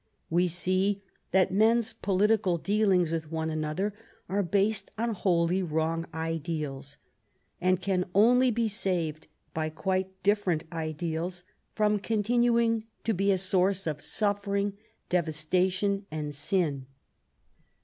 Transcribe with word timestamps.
We 0.31 0.47
see 0.47 1.03
that 1.29 1.51
men's 1.53 1.93
political 1.93 2.57
dealings 2.57 3.11
with 3.11 3.31
one 3.31 3.51
another 3.51 3.93
are 4.27 4.41
based 4.41 4.89
on 4.97 5.13
wholly 5.13 5.61
wrong 5.61 6.07
ideals, 6.11 6.97
and 7.61 7.79
can 7.83 8.05
only 8.15 8.49
be 8.49 8.67
saved 8.67 9.27
by 9.53 9.69
quite 9.69 10.23
different 10.23 10.63
ideals 10.71 11.43
from 11.75 11.99
continuing 11.99 12.85
to 13.03 13.13
be 13.13 13.31
a 13.31 13.37
source 13.37 13.85
of 13.85 14.01
suffering, 14.01 14.75
devastation, 15.09 16.07
and 16.09 16.33
sin. 16.33 16.87